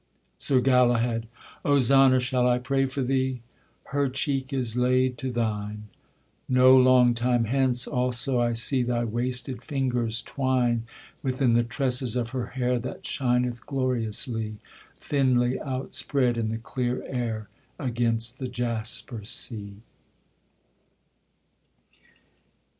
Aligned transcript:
SIR 0.39 0.61
GALAHAD. 0.61 1.27
Ozana, 1.63 2.19
shall 2.19 2.47
I 2.49 2.57
pray 2.57 2.87
for 2.87 3.03
thee? 3.03 3.43
Her 3.93 4.09
cheek 4.09 4.51
is 4.51 4.75
laid 4.75 5.15
to 5.19 5.29
thine; 5.31 5.89
No 6.49 6.75
long 6.75 7.13
time 7.13 7.45
hence, 7.45 7.85
also 7.85 8.39
I 8.39 8.53
see 8.53 8.81
Thy 8.81 9.03
wasted 9.03 9.61
fingers 9.63 10.23
twine 10.23 10.87
Within 11.21 11.53
the 11.53 11.63
tresses 11.63 12.15
of 12.15 12.31
her 12.31 12.47
hair 12.57 12.79
That 12.79 13.05
shineth 13.05 13.63
gloriously, 13.67 14.57
Thinly 14.97 15.59
outspread 15.59 16.35
in 16.35 16.49
the 16.49 16.57
clear 16.57 17.03
air 17.05 17.47
Against 17.77 18.39
the 18.39 18.47
jasper 18.47 19.23
sea. 19.23 19.83